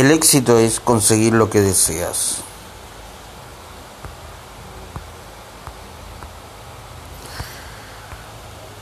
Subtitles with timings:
[0.00, 2.36] El éxito es conseguir lo que deseas.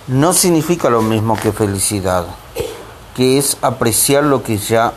[0.07, 2.25] No significa lo mismo que felicidad,
[3.17, 4.93] que es apreciar lo que ya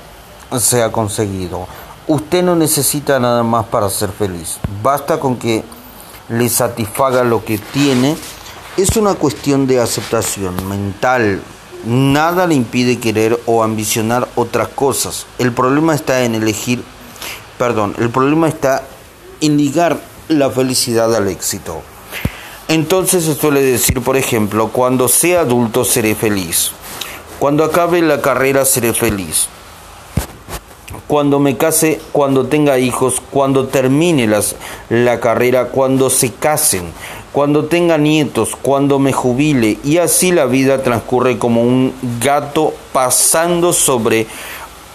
[0.60, 1.66] se ha conseguido.
[2.06, 4.60] Usted no necesita nada más para ser feliz.
[4.84, 5.64] Basta con que
[6.30, 8.16] le satisfaga lo que tiene.
[8.78, 11.42] Es una cuestión de aceptación mental.
[11.86, 15.26] Nada le impide querer o ambicionar otras cosas.
[15.40, 16.84] El problema está en elegir,
[17.58, 18.84] perdón, el problema está
[19.42, 21.82] en ligar la felicidad al éxito.
[22.68, 26.72] Entonces se suele decir, por ejemplo, cuando sea adulto seré feliz.
[27.40, 29.48] Cuando acabe la carrera seré feliz
[31.12, 34.30] cuando me case, cuando tenga hijos, cuando termine
[34.88, 36.84] la carrera, cuando se casen,
[37.34, 41.94] cuando tenga nietos, cuando me jubile, y así la vida transcurre como un
[42.24, 44.26] gato pasando sobre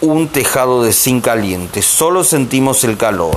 [0.01, 1.83] un tejado de zinc caliente.
[1.83, 3.37] Solo sentimos el calor.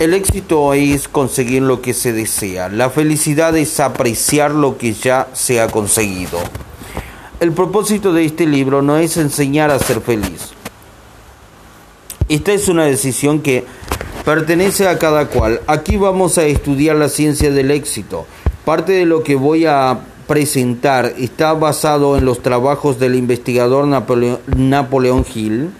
[0.00, 2.70] El éxito es conseguir lo que se desea.
[2.70, 6.40] La felicidad es apreciar lo que ya se ha conseguido.
[7.38, 10.54] El propósito de este libro no es enseñar a ser feliz
[12.34, 13.64] esta es una decisión que
[14.24, 15.60] pertenece a cada cual.
[15.66, 18.26] Aquí vamos a estudiar la ciencia del éxito.
[18.64, 25.26] Parte de lo que voy a presentar está basado en los trabajos del investigador Napoleón,
[25.34, 25.70] Hill,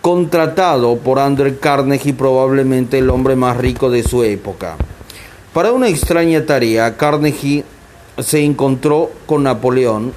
[0.00, 4.76] contratado por Andrew Carnegie, probablemente el hombre más rico de su época.
[5.52, 7.64] Para una extraña tarea, Carnegie
[8.18, 10.12] se encontró con Napoleón.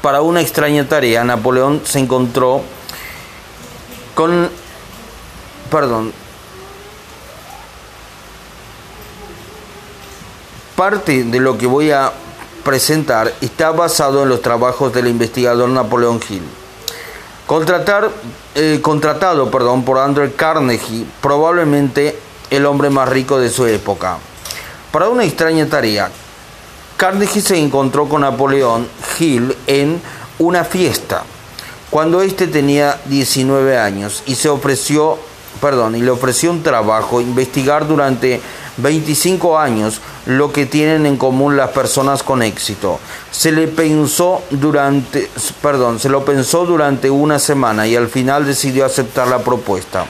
[0.00, 2.62] Para una extraña tarea, Napoleón se encontró
[4.16, 4.48] con,
[5.70, 6.10] perdón,
[10.74, 12.10] parte de lo que voy a
[12.64, 16.42] presentar está basado en los trabajos del investigador Napoleón Hill.
[18.54, 24.16] Eh, contratado perdón, por Andrew Carnegie, probablemente el hombre más rico de su época.
[24.92, 26.10] Para una extraña tarea,
[26.96, 30.00] Carnegie se encontró con Napoleón Hill en
[30.38, 31.22] una fiesta
[31.90, 35.18] cuando éste tenía 19 años y se ofreció,
[35.60, 38.40] perdón, y le ofreció un trabajo, investigar durante
[38.78, 42.98] 25 años lo que tienen en común las personas con éxito.
[43.30, 45.30] Se le pensó durante,
[45.62, 50.06] perdón, se lo pensó durante una semana y al final decidió aceptar la propuesta.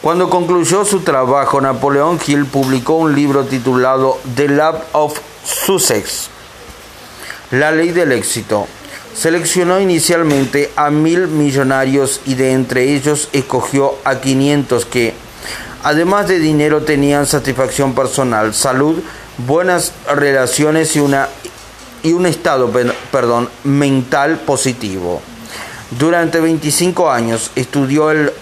[0.00, 6.28] Cuando concluyó su trabajo, Napoleón Hill publicó un libro titulado The Lab of Sussex,
[7.50, 8.68] La ley del éxito,
[9.16, 15.14] Seleccionó inicialmente a mil millonarios y de entre ellos escogió a 500 que,
[15.82, 18.96] además de dinero, tenían satisfacción personal, salud,
[19.38, 21.30] buenas relaciones y, una,
[22.02, 22.70] y un estado
[23.10, 25.22] perdón, mental positivo.
[25.98, 28.34] Durante 25 años estudió el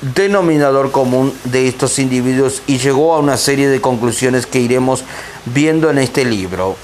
[0.00, 5.04] denominador común de estos individuos y llegó a una serie de conclusiones que iremos
[5.44, 6.76] viendo en este libro.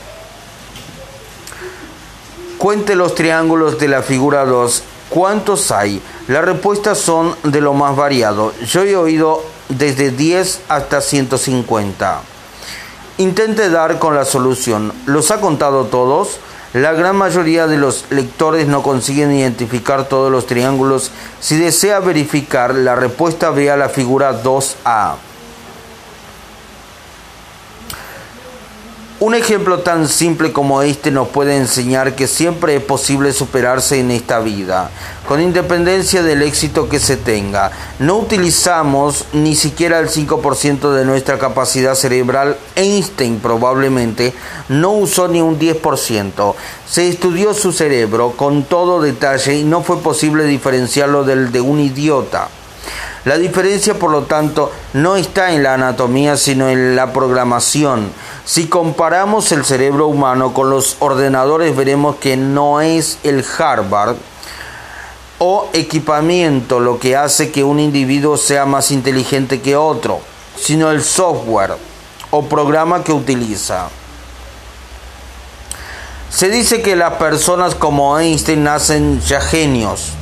[2.58, 4.82] Cuente los triángulos de la figura 2.
[5.10, 6.00] ¿Cuántos hay?
[6.26, 8.54] Las respuestas son de lo más variado.
[8.66, 12.22] Yo he oído desde 10 hasta 150.
[13.18, 14.92] Intente dar con la solución.
[15.04, 16.38] ¿Los ha contado todos?
[16.72, 21.10] La gran mayoría de los lectores no consiguen identificar todos los triángulos.
[21.40, 25.14] Si desea verificar la respuesta, vea la figura 2A.
[29.26, 34.12] Un ejemplo tan simple como este nos puede enseñar que siempre es posible superarse en
[34.12, 34.92] esta vida,
[35.26, 37.72] con independencia del éxito que se tenga.
[37.98, 42.56] No utilizamos ni siquiera el 5% de nuestra capacidad cerebral.
[42.76, 44.32] Einstein probablemente
[44.68, 46.54] no usó ni un 10%.
[46.88, 51.80] Se estudió su cerebro con todo detalle y no fue posible diferenciarlo del de un
[51.80, 52.46] idiota.
[53.26, 58.12] La diferencia, por lo tanto, no está en la anatomía, sino en la programación.
[58.44, 64.14] Si comparamos el cerebro humano con los ordenadores, veremos que no es el hardware
[65.40, 70.20] o equipamiento lo que hace que un individuo sea más inteligente que otro,
[70.56, 71.72] sino el software
[72.30, 73.88] o programa que utiliza.
[76.30, 80.12] Se dice que las personas como Einstein nacen ya genios.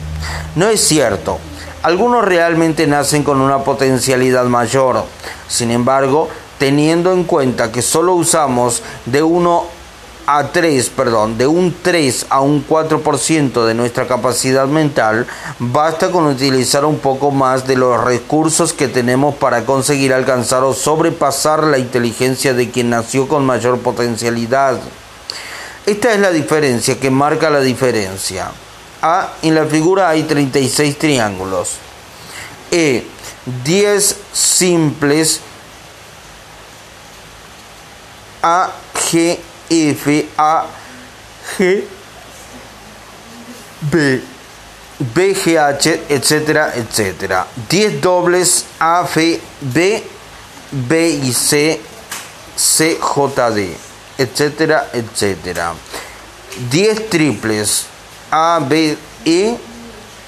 [0.54, 1.38] No es cierto.
[1.84, 5.04] Algunos realmente nacen con una potencialidad mayor.
[5.48, 9.64] Sin embargo, teniendo en cuenta que solo usamos de 1
[10.26, 15.26] a 3, perdón, de un 3 a un 4% de nuestra capacidad mental,
[15.58, 20.72] basta con utilizar un poco más de los recursos que tenemos para conseguir alcanzar o
[20.72, 24.80] sobrepasar la inteligencia de quien nació con mayor potencialidad.
[25.84, 28.52] Esta es la diferencia que marca la diferencia.
[29.04, 29.34] A.
[29.42, 31.76] En la figura hay 36 triángulos.
[32.70, 33.06] E.
[33.64, 35.40] 10 simples
[38.40, 40.66] A, G, F, A,
[41.56, 41.86] G,
[43.90, 44.22] B,
[44.98, 47.46] BGH, etcétera, etcétera.
[47.68, 50.02] 10 dobles A, F, B,
[50.70, 51.78] B y C,
[52.56, 53.76] CJD,
[54.16, 55.74] etcétera, etcétera.
[56.70, 57.86] 10 triples
[58.36, 59.56] A, B, E,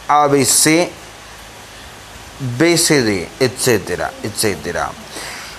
[0.06, 0.88] ABC,
[2.56, 4.92] BCD, etcétera, etcétera.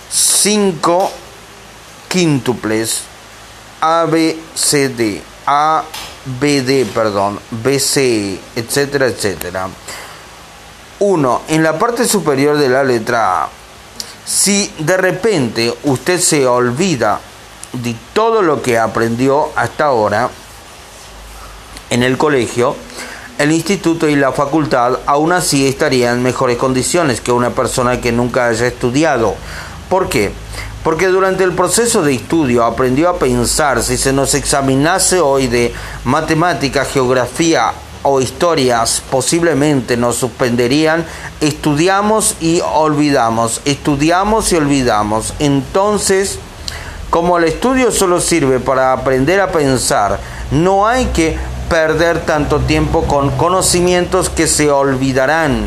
[0.09, 1.11] 5
[2.07, 3.01] quíntuples
[3.81, 9.67] ABCD, ABD, perdón, BCE, etcétera, etcétera.
[10.99, 11.41] 1.
[11.49, 13.49] En la parte superior de la letra A.
[14.23, 17.19] Si de repente usted se olvida
[17.73, 20.29] de todo lo que aprendió hasta ahora
[21.89, 22.75] en el colegio,
[23.37, 28.11] el instituto y la facultad aún así estarían en mejores condiciones que una persona que
[28.11, 29.35] nunca haya estudiado.
[29.89, 30.31] ¿Por qué?
[30.83, 35.73] Porque durante el proceso de estudio aprendió a pensar si se nos examinase hoy de
[36.03, 37.73] matemática, geografía
[38.03, 41.05] o historias posiblemente nos suspenderían,
[41.41, 45.33] estudiamos y olvidamos, estudiamos y olvidamos.
[45.39, 46.39] Entonces,
[47.09, 50.19] como el estudio solo sirve para aprender a pensar,
[50.51, 51.37] no hay que
[51.69, 55.65] perder tanto tiempo con conocimientos que se olvidarán.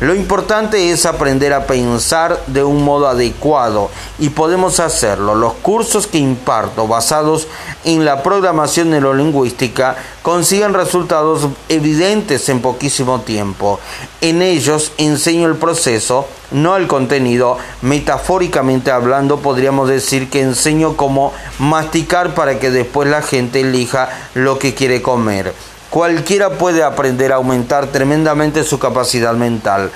[0.00, 3.90] Lo importante es aprender a pensar de un modo adecuado
[4.20, 5.34] y podemos hacerlo.
[5.34, 7.48] Los cursos que imparto basados
[7.84, 13.80] en la programación neurolingüística consiguen resultados evidentes en poquísimo tiempo.
[14.20, 17.58] En ellos enseño el proceso, no el contenido.
[17.82, 24.58] Metafóricamente hablando, podríamos decir que enseño cómo masticar para que después la gente elija lo
[24.58, 25.54] que quiere comer.
[25.98, 29.90] Cualquiera puede aprender a aumentar tremendamente su capacidad mental.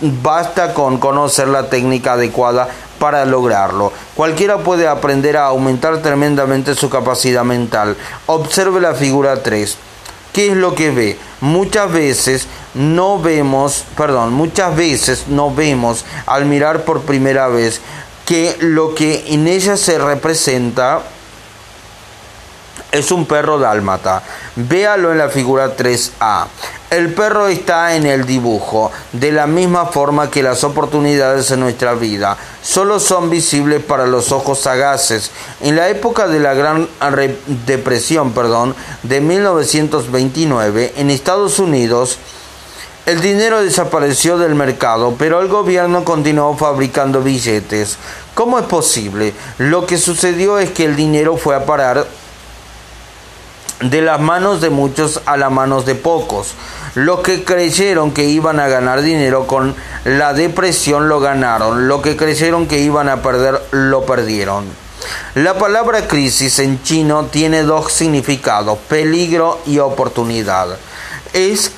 [0.00, 2.66] Basta con conocer la técnica adecuada
[2.98, 3.92] para lograrlo.
[4.14, 7.94] Cualquiera puede aprender a aumentar tremendamente su capacidad mental.
[8.24, 9.76] Observe la figura 3.
[10.32, 11.18] ¿Qué es lo que ve?
[11.42, 17.82] Muchas veces no vemos, perdón, muchas veces no vemos al mirar por primera vez
[18.24, 21.02] que lo que en ella se representa
[22.92, 24.22] es un perro dálmata.
[24.54, 26.46] Véalo en la figura 3A.
[26.90, 31.94] El perro está en el dibujo, de la misma forma que las oportunidades en nuestra
[31.94, 32.36] vida.
[32.60, 35.30] Solo son visibles para los ojos sagaces.
[35.62, 36.86] En la época de la Gran
[37.66, 42.18] Depresión, perdón, de 1929, en Estados Unidos,
[43.06, 47.96] el dinero desapareció del mercado, pero el gobierno continuó fabricando billetes.
[48.34, 49.32] ¿Cómo es posible?
[49.56, 52.06] Lo que sucedió es que el dinero fue a parar
[53.82, 56.54] de las manos de muchos a las manos de pocos.
[56.94, 59.74] Los que creyeron que iban a ganar dinero con
[60.04, 61.88] la depresión lo ganaron.
[61.88, 64.64] Los que creyeron que iban a perder lo perdieron.
[65.34, 70.76] La palabra crisis en chino tiene dos significados, peligro y oportunidad.
[71.32, 71.72] Es,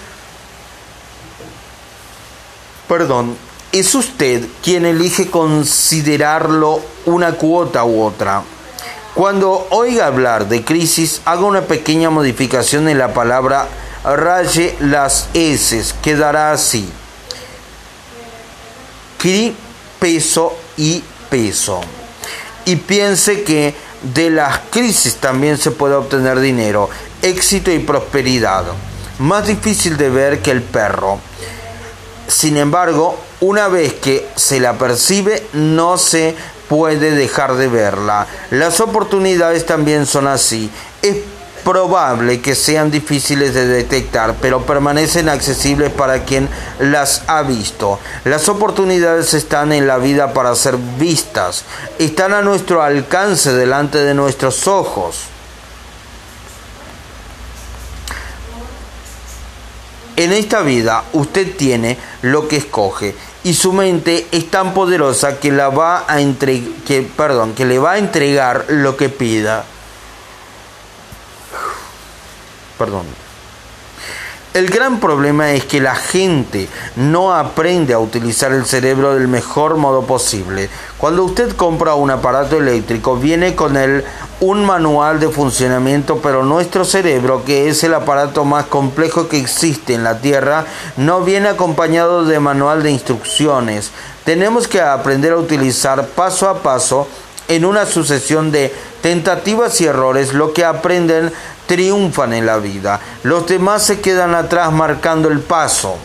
[2.88, 3.36] perdón,
[3.72, 8.42] es usted quien elige considerarlo una cuota u otra.
[9.14, 13.68] Cuando oiga hablar de crisis, haga una pequeña modificación en la palabra,
[14.04, 16.88] raye las S, quedará así.
[19.18, 19.54] Cri,
[20.00, 21.80] peso y peso.
[22.64, 26.90] Y piense que de las crisis también se puede obtener dinero,
[27.22, 28.64] éxito y prosperidad.
[29.20, 31.20] Más difícil de ver que el perro.
[32.26, 36.34] Sin embargo, una vez que se la percibe, no se
[36.68, 38.26] puede dejar de verla.
[38.50, 40.70] Las oportunidades también son así.
[41.02, 41.16] Es
[41.64, 47.98] probable que sean difíciles de detectar, pero permanecen accesibles para quien las ha visto.
[48.24, 51.64] Las oportunidades están en la vida para ser vistas,
[51.98, 55.24] están a nuestro alcance delante de nuestros ojos.
[60.16, 65.52] En esta vida usted tiene lo que escoge y su mente es tan poderosa que
[65.52, 66.18] la va a
[66.86, 69.64] que, perdón, que le va a entregar lo que pida.
[72.78, 73.23] Perdón.
[74.54, 79.78] El gran problema es que la gente no aprende a utilizar el cerebro del mejor
[79.78, 80.70] modo posible.
[80.96, 84.04] Cuando usted compra un aparato eléctrico, viene con él
[84.38, 89.92] un manual de funcionamiento, pero nuestro cerebro, que es el aparato más complejo que existe
[89.92, 93.90] en la Tierra, no viene acompañado de manual de instrucciones.
[94.24, 97.08] Tenemos que aprender a utilizar paso a paso
[97.48, 101.32] en una sucesión de tentativas y errores lo que aprenden
[101.66, 103.00] triunfan en la vida.
[103.22, 105.96] Los demás se quedan atrás marcando el paso.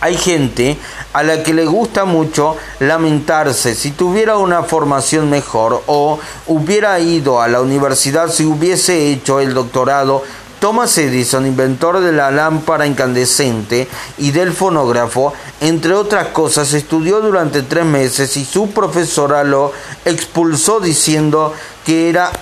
[0.00, 0.78] Hay gente
[1.12, 7.42] a la que le gusta mucho lamentarse si tuviera una formación mejor o hubiera ido
[7.42, 10.22] a la universidad si hubiese hecho el doctorado.
[10.60, 13.88] Thomas Edison, inventor de la lámpara incandescente
[14.18, 19.72] y del fonógrafo, entre otras cosas, estudió durante tres meses y su profesora lo
[20.04, 21.54] expulsó diciendo
[21.86, 22.32] que era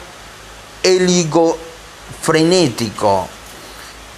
[2.22, 3.28] frenético,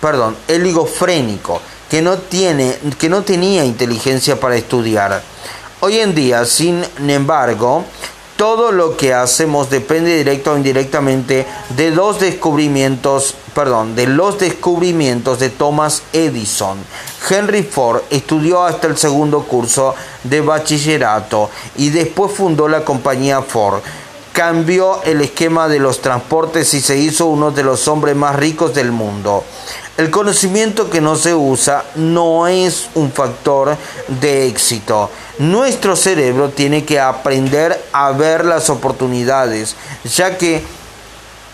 [0.00, 5.22] perdón, eligofrénico, que no, tiene, que no tenía inteligencia para estudiar.
[5.80, 7.84] Hoy en día, sin embargo,
[8.36, 15.40] todo lo que hacemos depende directo o indirectamente de dos descubrimientos, perdón, de los descubrimientos
[15.40, 16.78] de Thomas Edison.
[17.28, 23.82] Henry Ford estudió hasta el segundo curso de bachillerato y después fundó la compañía Ford
[24.38, 28.72] cambió el esquema de los transportes y se hizo uno de los hombres más ricos
[28.72, 29.42] del mundo.
[29.96, 33.76] El conocimiento que no se usa no es un factor
[34.06, 35.10] de éxito.
[35.40, 40.62] Nuestro cerebro tiene que aprender a ver las oportunidades, ya que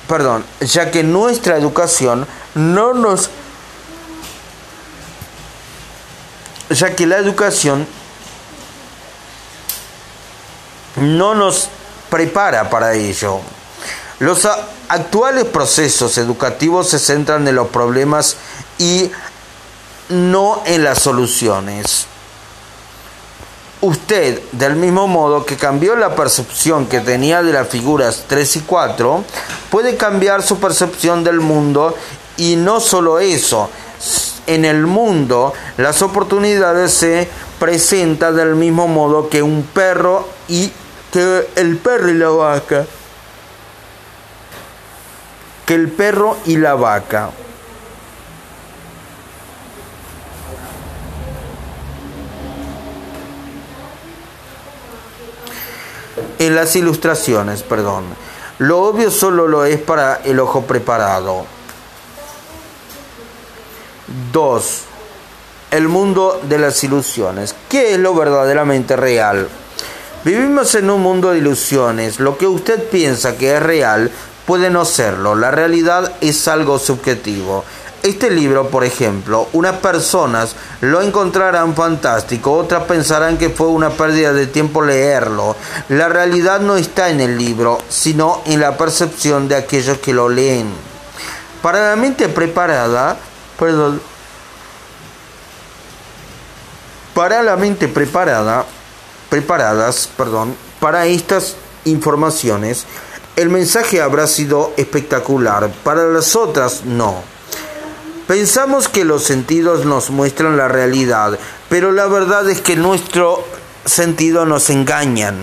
[0.06, 3.30] perdón, ya que nuestra educación no nos
[6.68, 7.86] ya que la educación
[10.96, 11.70] no nos
[12.14, 13.40] prepara para ello.
[14.20, 14.46] Los
[14.88, 18.36] actuales procesos educativos se centran en los problemas
[18.78, 19.10] y
[20.10, 22.06] no en las soluciones.
[23.80, 28.60] Usted, del mismo modo que cambió la percepción que tenía de las figuras 3 y
[28.60, 29.24] 4,
[29.68, 31.96] puede cambiar su percepción del mundo
[32.36, 33.70] y no solo eso,
[34.46, 37.28] en el mundo las oportunidades se
[37.58, 40.70] presentan del mismo modo que un perro y
[41.14, 42.84] que el perro y la vaca.
[45.64, 47.30] Que el perro y la vaca.
[56.40, 58.06] En las ilustraciones, perdón.
[58.58, 61.46] Lo obvio solo lo es para el ojo preparado.
[64.32, 64.80] 2.
[65.70, 67.54] El mundo de las ilusiones.
[67.68, 69.48] ¿Qué es lo verdaderamente real?
[70.24, 72.18] Vivimos en un mundo de ilusiones.
[72.18, 74.10] Lo que usted piensa que es real
[74.46, 75.34] puede no serlo.
[75.34, 77.62] La realidad es algo subjetivo.
[78.02, 84.32] Este libro, por ejemplo, unas personas lo encontrarán fantástico, otras pensarán que fue una pérdida
[84.32, 85.56] de tiempo leerlo.
[85.88, 90.28] La realidad no está en el libro, sino en la percepción de aquellos que lo
[90.30, 90.70] leen.
[91.60, 93.16] Para la mente preparada,
[93.58, 94.00] perdón,
[97.14, 98.66] para la mente preparada,
[99.34, 102.84] preparadas perdón, para estas informaciones,
[103.34, 107.24] el mensaje habrá sido espectacular, para las otras no.
[108.28, 111.36] Pensamos que los sentidos nos muestran la realidad,
[111.68, 113.44] pero la verdad es que nuestro
[113.84, 115.36] sentido nos engañan.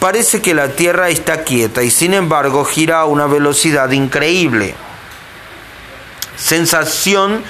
[0.00, 4.74] Parece que la Tierra está quieta y sin embargo gira a una velocidad increíble.
[6.36, 7.42] Sensación,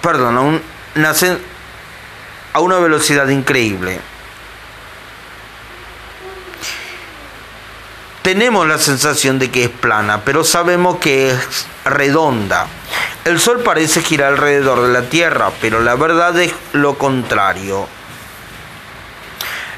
[0.00, 0.62] perdón,
[0.94, 1.14] una,
[2.52, 4.00] a una velocidad increíble.
[8.22, 12.68] Tenemos la sensación de que es plana, pero sabemos que es redonda.
[13.24, 17.88] El Sol parece girar alrededor de la Tierra, pero la verdad es lo contrario.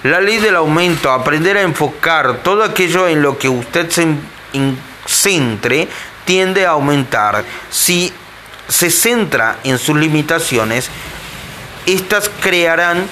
[0.02, 4.06] La ley del aumento, aprender a enfocar todo aquello en lo que usted se
[5.06, 5.88] centre,
[6.26, 7.42] tiende a aumentar.
[7.70, 8.12] Si
[8.68, 10.90] se centra en sus limitaciones,
[11.86, 13.06] estas crearán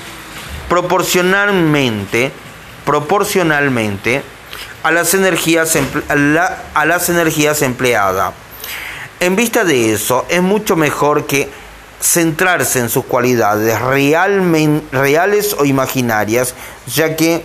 [0.68, 2.32] proporcionalmente,
[2.84, 4.22] proporcionalmente
[4.82, 5.76] a las energías,
[6.74, 8.32] a las energías empleadas.
[9.20, 11.48] En vista de eso, es mucho mejor que
[12.00, 16.54] centrarse en sus cualidades reales o imaginarias,
[16.92, 17.44] ya que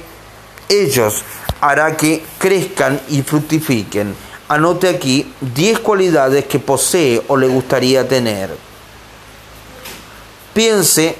[0.69, 1.23] ellos
[1.61, 4.15] hará que crezcan y fructifiquen.
[4.49, 8.66] Anote aquí 10 cualidades que posee o le gustaría tener.
[10.57, 11.15] Piense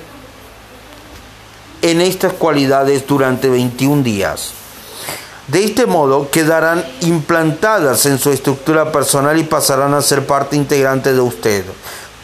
[1.84, 4.54] en estas cualidades durante 21 días.
[5.48, 11.14] De este modo quedarán implantadas en su estructura personal y pasarán a ser parte integrante
[11.14, 11.66] de usted.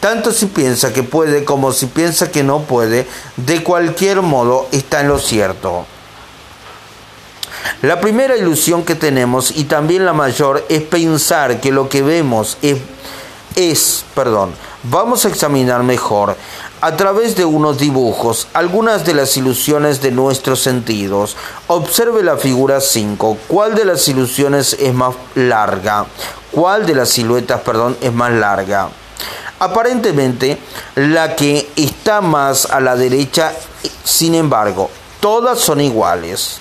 [0.00, 3.06] Tanto si piensa que puede como si piensa que no puede,
[3.36, 5.86] de cualquier modo está en lo cierto.
[7.82, 12.58] La primera ilusión que tenemos y también la mayor es pensar que lo que vemos
[12.60, 12.78] es,
[13.54, 14.52] es perdón,
[14.82, 16.36] vamos a examinar mejor
[16.84, 21.34] a través de unos dibujos algunas de las ilusiones de nuestros sentidos.
[21.66, 23.38] Observe la figura 5.
[23.48, 26.04] ¿Cuál de las ilusiones es más larga?
[26.50, 28.90] ¿Cuál de las siluetas, perdón, es más larga?
[29.60, 30.58] Aparentemente,
[30.96, 33.54] la que está más a la derecha,
[34.04, 36.58] sin embargo, todas son iguales.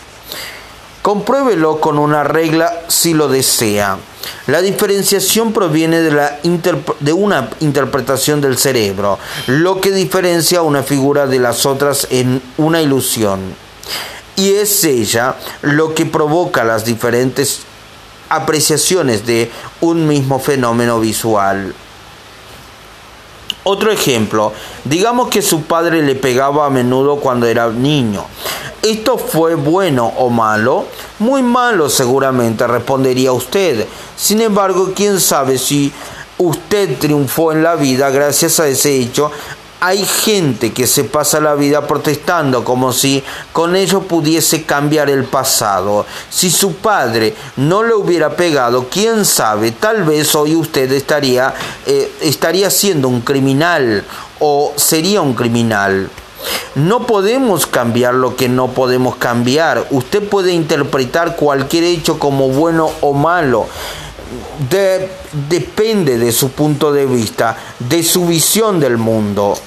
[1.01, 3.98] Compruébelo con una regla si lo desea.
[4.48, 11.65] La diferenciación proviene de, una interpretación del cerebro, lo que diferencia una figura de las
[11.65, 13.56] otras en una ilusión.
[14.36, 17.62] Y es ella lo que provoca las diferentes
[18.30, 19.51] apreciaciones de
[19.82, 21.74] un mismo fenómeno visual.
[23.65, 24.51] Otro ejemplo,
[24.84, 28.25] digamos que su padre le pegaba a menudo cuando era niño.
[28.82, 30.86] ¿Esto fue bueno o malo?
[31.20, 33.88] Muy malo seguramente, respondería usted.
[34.17, 35.93] Sin embargo, quién sabe si
[36.38, 39.32] usted triunfó en la vida gracias a ese hecho.
[39.85, 43.21] Hay gente que se pasa la vida protestando como si
[43.51, 46.05] con ello pudiese cambiar el pasado.
[46.29, 51.53] Si su padre no le hubiera pegado, quién sabe, tal vez hoy usted estaría,
[51.85, 54.05] eh, estaría siendo un criminal
[54.39, 56.09] o sería un criminal.
[56.75, 59.85] No podemos cambiar lo que no podemos cambiar.
[59.91, 63.67] Usted puede interpretar cualquier hecho como bueno o malo.
[65.49, 69.57] depende de su punto de vista, de su visión del mundo.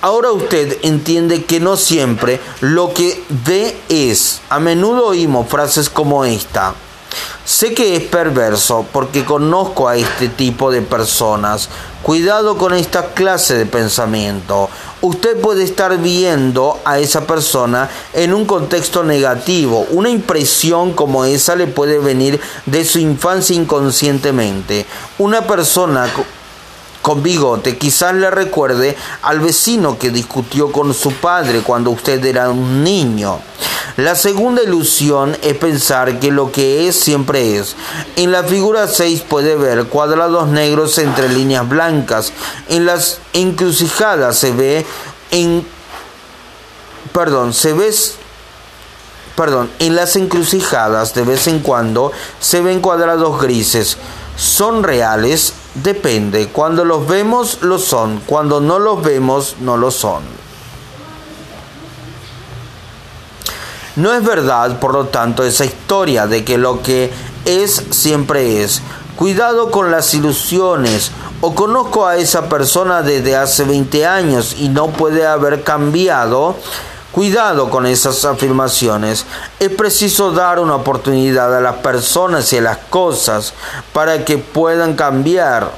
[0.00, 4.40] Ahora usted entiende que no siempre lo que ve es.
[4.48, 6.74] A menudo oímos frases como esta.
[7.44, 11.68] Sé que es perverso porque conozco a este tipo de personas.
[12.02, 14.68] Cuidado con esta clase de pensamiento.
[15.00, 19.86] Usted puede estar viendo a esa persona en un contexto negativo.
[19.90, 24.86] Una impresión como esa le puede venir de su infancia inconscientemente.
[25.18, 26.06] Una persona
[27.02, 32.50] con bigote quizás le recuerde al vecino que discutió con su padre cuando usted era
[32.50, 33.40] un niño.
[33.96, 37.74] La segunda ilusión es pensar que lo que es siempre es.
[38.14, 42.32] En la figura 6 puede ver cuadrados negros entre líneas blancas.
[42.68, 44.86] En las encrucijadas se ve
[45.32, 45.66] en
[47.12, 47.92] perdón, se ve
[49.34, 53.96] perdón, en las encrucijadas de vez en cuando se ven cuadrados grises.
[54.36, 55.54] ¿Son reales?
[55.74, 56.48] Depende.
[56.48, 58.20] Cuando los vemos, lo son.
[58.26, 60.22] Cuando no los vemos, no lo son.
[63.96, 67.10] No es verdad, por lo tanto, esa historia de que lo que
[67.44, 68.80] es siempre es.
[69.16, 71.10] Cuidado con las ilusiones.
[71.40, 76.56] O conozco a esa persona desde hace 20 años y no puede haber cambiado.
[77.18, 79.26] Cuidado con esas afirmaciones.
[79.58, 83.54] Es preciso dar una oportunidad a las personas y a las cosas
[83.92, 85.72] para que puedan cambiar.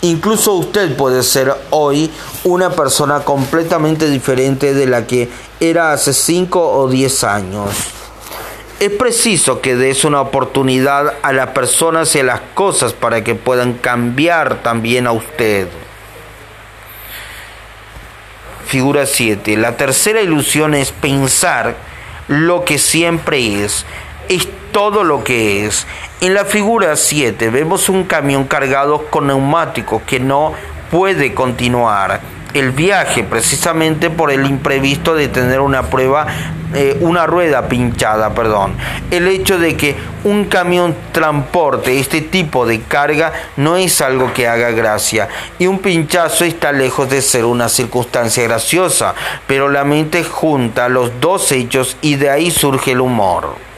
[0.00, 2.10] Incluso usted puede ser hoy
[2.44, 5.28] una persona completamente diferente de la que
[5.60, 7.68] era hace 5 o 10 años.
[8.80, 13.34] Es preciso que des una oportunidad a las personas y a las cosas para que
[13.34, 15.68] puedan cambiar también a usted.
[18.74, 19.56] Figura 7.
[19.56, 21.76] La tercera ilusión es pensar
[22.26, 23.86] lo que siempre es.
[24.28, 25.86] Es todo lo que es.
[26.20, 30.54] En la figura 7 vemos un camión cargado con neumáticos que no
[30.90, 32.20] puede continuar
[32.54, 36.26] el viaje precisamente por el imprevisto de tener una prueba,
[36.72, 38.74] eh, una rueda pinchada, perdón.
[39.10, 44.48] El hecho de que un camión transporte este tipo de carga no es algo que
[44.48, 49.14] haga gracia y un pinchazo está lejos de ser una circunstancia graciosa,
[49.46, 53.73] pero la mente junta los dos hechos y de ahí surge el humor.